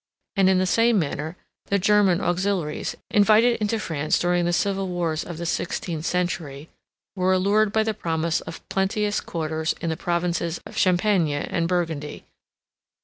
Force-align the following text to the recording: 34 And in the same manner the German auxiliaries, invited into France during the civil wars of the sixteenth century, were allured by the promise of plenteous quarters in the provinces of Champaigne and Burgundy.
34 0.35 0.41
And 0.41 0.49
in 0.49 0.57
the 0.57 0.65
same 0.65 0.97
manner 0.97 1.37
the 1.67 1.77
German 1.77 2.21
auxiliaries, 2.21 2.95
invited 3.11 3.61
into 3.61 3.77
France 3.79 4.17
during 4.17 4.45
the 4.45 4.51
civil 4.51 4.87
wars 4.87 5.23
of 5.23 5.37
the 5.37 5.45
sixteenth 5.45 6.07
century, 6.07 6.69
were 7.15 7.33
allured 7.33 7.71
by 7.71 7.83
the 7.83 7.93
promise 7.93 8.41
of 8.41 8.67
plenteous 8.67 9.21
quarters 9.21 9.75
in 9.79 9.91
the 9.91 9.95
provinces 9.97 10.59
of 10.65 10.75
Champaigne 10.75 11.29
and 11.33 11.67
Burgundy. 11.67 12.25